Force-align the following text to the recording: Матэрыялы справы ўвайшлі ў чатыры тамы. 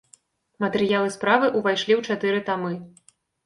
Матэрыялы 0.65 1.11
справы 1.17 1.51
ўвайшлі 1.59 1.93
ў 1.99 2.13
чатыры 2.13 2.43
тамы. 2.51 2.77